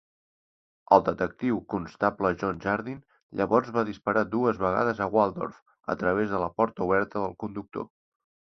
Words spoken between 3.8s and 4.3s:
disparar